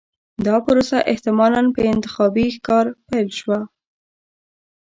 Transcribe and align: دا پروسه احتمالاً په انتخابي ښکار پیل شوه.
دا 0.45 0.55
پروسه 0.65 0.97
احتمالاً 1.11 1.61
په 1.75 1.81
انتخابي 1.93 2.45
ښکار 2.55 2.85
پیل 3.07 3.29
شوه. 3.39 3.59